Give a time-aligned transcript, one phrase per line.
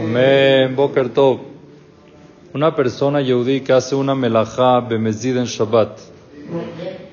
[0.00, 1.40] Amén, Boker Tov.
[2.54, 5.98] Una persona yehudí que hace una melajá bemezid en Shabbat,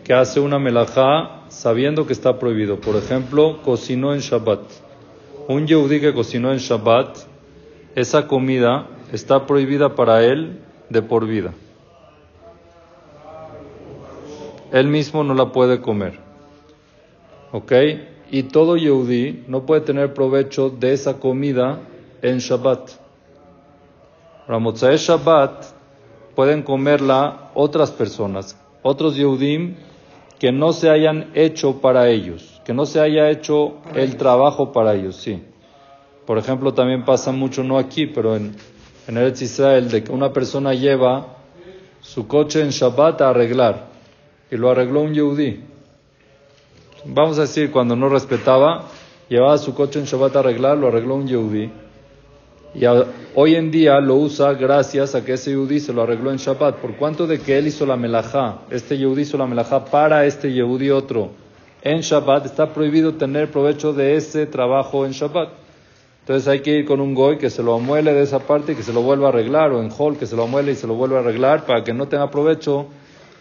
[0.03, 2.79] que hace una melajá sabiendo que está prohibido.
[2.79, 4.61] Por ejemplo, cocinó en Shabbat.
[5.47, 7.17] Un yehudí que cocinó en Shabbat,
[7.95, 10.59] esa comida está prohibida para él
[10.89, 11.51] de por vida.
[14.71, 16.19] Él mismo no la puede comer.
[17.51, 17.71] ¿Ok?
[18.29, 21.79] Y todo yehudí no puede tener provecho de esa comida
[22.23, 22.89] en Shabbat.
[24.47, 25.65] Ramotzai Shabbat
[26.35, 29.75] pueden comerla otras personas, otros Yehudim
[30.39, 34.95] que no se hayan hecho para ellos, que no se haya hecho el trabajo para
[34.95, 35.43] ellos, sí.
[36.25, 38.55] Por ejemplo, también pasa mucho, no aquí, pero en,
[39.07, 41.37] en Eretz Israel, de que una persona lleva
[42.01, 43.87] su coche en Shabbat a arreglar
[44.49, 45.63] y lo arregló un Yehudí.
[47.05, 48.85] Vamos a decir, cuando no respetaba,
[49.29, 51.82] llevaba su coche en Shabbat a arreglar, lo arregló un Yehudí.
[52.75, 52.85] Y
[53.35, 56.77] hoy en día lo usa gracias a que ese Yehudí se lo arregló en Shabbat.
[56.77, 60.51] Por cuanto de que él hizo la melajá, este Yehudí hizo la melajá para este
[60.51, 61.43] Yehudí otro
[61.83, 65.49] en Shabbat, está prohibido tener provecho de ese trabajo en Shabbat.
[66.21, 68.75] Entonces hay que ir con un goy que se lo amuele de esa parte y
[68.75, 70.87] que se lo vuelva a arreglar, o en hall que se lo amuele y se
[70.87, 72.87] lo vuelva a arreglar para que no tenga provecho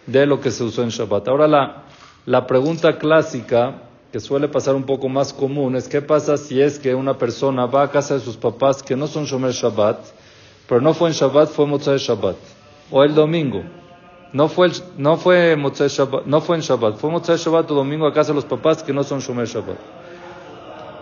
[0.05, 1.29] de lo que se usó en Shabbat.
[1.29, 1.83] Ahora la,
[2.25, 3.75] la pregunta clásica
[4.13, 7.65] que suele pasar un poco más común es qué pasa si es que una persona
[7.65, 9.97] va a casa de sus papás que no son Shomer Shabbat,
[10.69, 12.35] pero no fue en Shabbat, fue Motzai Shabbat,
[12.91, 13.63] o el domingo.
[14.31, 17.73] No fue, el, no fue Motzai Shabbat, no fue en Shabbat, fue Motzai Shabbat o
[17.73, 19.79] domingo a casa de los papás que no son Shomer Shabbat.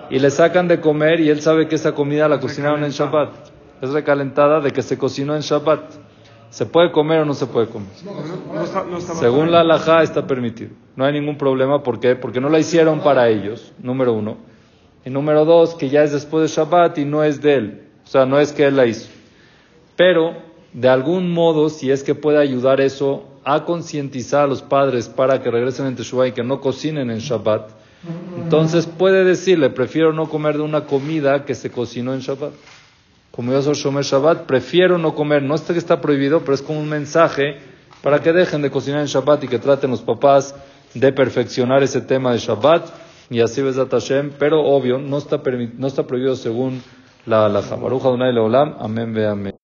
[0.09, 3.29] Y le sacan de comer y él sabe que esa comida la cocinaron en Shabbat.
[3.81, 5.81] Es recalentada de que se cocinó en Shabbat.
[6.51, 7.87] ¿Se puede comer o no se puede comer?
[9.19, 10.71] Según la halajá está permitido.
[10.97, 11.81] No hay ningún problema.
[11.81, 12.17] ¿Por qué?
[12.17, 14.35] Porque no la hicieron para ellos, número uno.
[15.05, 17.83] Y número dos, que ya es después de Shabbat y no es de él.
[18.03, 19.07] O sea, no es que él la hizo.
[19.95, 20.33] Pero,
[20.73, 25.41] de algún modo, si es que puede ayudar eso a concientizar a los padres para
[25.41, 27.69] que regresen en Teshuvah y que no cocinen en Shabbat,
[28.37, 32.51] entonces puede decirle, prefiero no comer de una comida que se cocinó en Shabbat
[33.31, 35.41] como yo soy Shomer Shabbat, prefiero no comer.
[35.41, 37.57] No es que está prohibido, pero es como un mensaje
[38.01, 40.53] para que dejen de cocinar en Shabbat y que traten los papás
[40.93, 42.89] de perfeccionar ese tema de Shabbat.
[43.29, 45.41] Y así ves Hashem, pero obvio, no está,
[45.77, 46.83] no está prohibido según
[47.25, 47.77] la halajá.
[47.77, 49.55] Baruch Adonai Leolam, amén ve amén.